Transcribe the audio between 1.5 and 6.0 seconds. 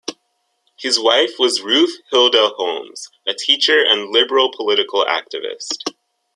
Ruth Hilda Holmes, a teacher and liberal political activist.